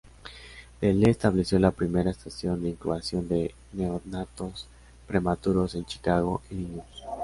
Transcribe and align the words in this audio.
De 0.81 0.93
Lee 0.93 1.11
estableció 1.11 1.59
la 1.59 1.69
primera 1.69 2.09
estación 2.09 2.63
de 2.63 2.69
incubación 2.69 3.27
de 3.27 3.53
neonatos 3.71 4.65
prematuros 5.05 5.75
en 5.75 5.85
Chicago, 5.85 6.41
Illinois. 6.49 6.81